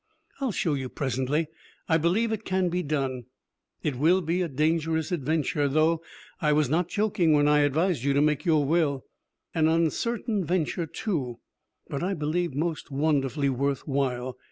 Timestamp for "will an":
8.65-9.67